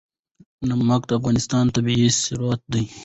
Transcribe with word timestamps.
نمک 0.69 1.01
د 1.07 1.11
افغانستان 1.19 1.65
طبعي 1.75 2.07
ثروت 2.23 2.61
دی. 2.73 2.83